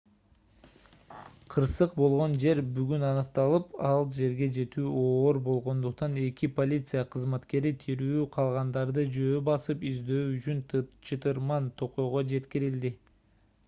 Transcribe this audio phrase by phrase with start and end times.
[1.55, 9.07] кырсык болгон жер бүгүн аныкталып ал жерге жетүү оор болгондуктан эки полиция кызматкери тирүү калгандарды
[9.21, 10.65] жөө басып издөө үчүн
[11.11, 12.93] чытырман токойго жеткирилди